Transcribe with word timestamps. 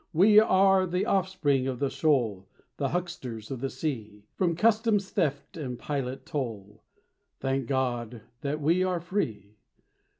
We 0.13 0.39
are 0.39 0.87
the 0.87 1.05
offspring 1.05 1.67
of 1.67 1.77
the 1.77 1.91
shoal, 1.91 2.47
The 2.77 2.89
hucksters 2.89 3.51
of 3.51 3.59
the 3.61 3.69
sea; 3.69 4.23
From 4.33 4.55
customs 4.55 5.11
theft 5.11 5.57
and 5.57 5.77
pilot 5.77 6.25
toll, 6.25 6.81
Thank 7.39 7.67
God 7.67 8.21
that 8.41 8.59
we 8.61 8.83
are 8.83 8.99
free. 8.99 9.57